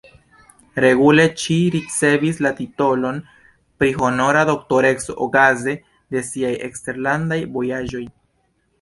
Regule 0.85 1.25
ŝi 1.41 1.57
ricevis 1.75 2.39
la 2.47 2.53
titolon 2.61 3.21
pri 3.83 3.91
honora 4.01 4.43
doktoreco 4.53 5.19
okaze 5.29 5.79
de 6.15 6.27
siaj 6.33 6.59
eksterlandaj 6.71 7.43
vojaĝoj. 7.61 8.07